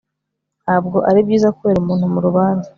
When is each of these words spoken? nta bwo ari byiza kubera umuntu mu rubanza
nta 0.63 0.75
bwo 0.83 0.97
ari 1.09 1.19
byiza 1.27 1.53
kubera 1.57 1.79
umuntu 1.81 2.05
mu 2.13 2.19
rubanza 2.25 2.69